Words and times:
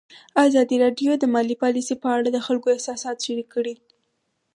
ازادي 0.45 0.75
راډیو 0.83 1.11
د 1.17 1.23
مالي 1.33 1.55
پالیسي 1.63 1.95
په 2.03 2.07
اړه 2.15 2.27
د 2.31 2.37
خلکو 2.45 2.67
احساسات 2.75 3.17
شریک 3.25 3.47
کړي. 3.55 3.75